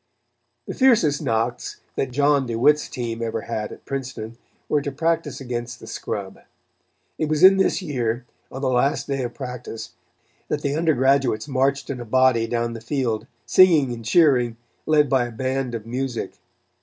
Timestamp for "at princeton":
3.71-4.35